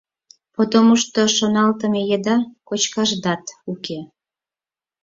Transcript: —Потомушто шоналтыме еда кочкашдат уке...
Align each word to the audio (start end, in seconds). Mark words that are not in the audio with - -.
—Потомушто 0.55 1.21
шоналтыме 1.35 2.01
еда 2.15 2.37
кочкашдат 2.67 3.43
уке... 3.71 3.99